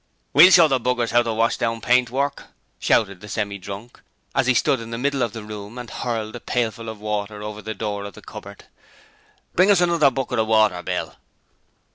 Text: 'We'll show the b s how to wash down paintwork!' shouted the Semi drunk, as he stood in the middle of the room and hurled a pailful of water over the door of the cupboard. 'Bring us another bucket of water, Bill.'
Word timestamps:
'We'll 0.33 0.49
show 0.49 0.67
the 0.67 0.79
b 0.79 0.95
s 0.99 1.11
how 1.11 1.21
to 1.21 1.31
wash 1.31 1.57
down 1.57 1.79
paintwork!' 1.79 2.45
shouted 2.79 3.21
the 3.21 3.27
Semi 3.27 3.59
drunk, 3.59 4.01
as 4.33 4.47
he 4.47 4.55
stood 4.55 4.79
in 4.79 4.89
the 4.89 4.97
middle 4.97 5.21
of 5.21 5.33
the 5.33 5.43
room 5.43 5.77
and 5.77 5.91
hurled 5.91 6.35
a 6.35 6.39
pailful 6.39 6.89
of 6.89 6.99
water 6.99 7.43
over 7.43 7.61
the 7.61 7.75
door 7.75 8.05
of 8.05 8.15
the 8.15 8.21
cupboard. 8.23 8.65
'Bring 9.53 9.69
us 9.69 9.79
another 9.79 10.09
bucket 10.09 10.39
of 10.39 10.47
water, 10.47 10.81
Bill.' 10.81 11.17